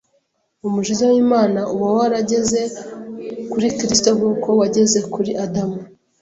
[0.67, 2.61] Umujinya w’Imana uba warageze
[3.51, 5.79] kuri Kristo nk’uko wageze kuri Adamu